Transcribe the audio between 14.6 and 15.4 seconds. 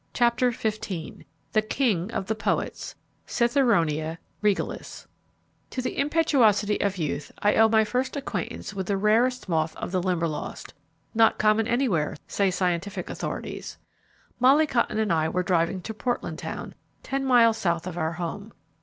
Cotton and I